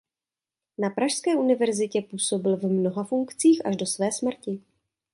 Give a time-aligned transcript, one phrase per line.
[0.77, 4.61] Na pražské univerzitě působil v mnoha funkcích až do své smrti.